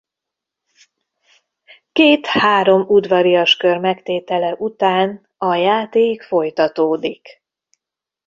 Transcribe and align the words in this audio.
Két-három 1.91 2.81
udvarias 2.87 3.57
kör 3.57 3.77
megtétele 3.77 4.53
után 4.53 5.27
a 5.37 5.53
játék 5.55 6.21
folytatódik. 6.21 7.43